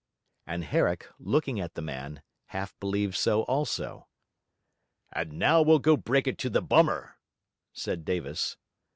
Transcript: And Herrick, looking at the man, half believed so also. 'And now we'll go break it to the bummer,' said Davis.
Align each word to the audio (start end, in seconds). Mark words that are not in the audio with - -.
And 0.47 0.63
Herrick, 0.63 1.07
looking 1.19 1.59
at 1.59 1.75
the 1.75 1.81
man, 1.83 2.23
half 2.47 2.73
believed 2.79 3.13
so 3.15 3.43
also. 3.43 4.07
'And 5.13 5.33
now 5.33 5.61
we'll 5.61 5.77
go 5.77 5.95
break 5.95 6.25
it 6.25 6.39
to 6.39 6.49
the 6.49 6.63
bummer,' 6.63 7.19
said 7.71 8.03
Davis. 8.03 8.57